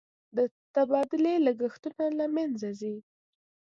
د 0.37 0.37
تبادلې 0.75 1.33
لګښتونه 1.45 2.05
له 2.17 2.25
مینځه 2.35 2.69
ځي. 2.79 2.95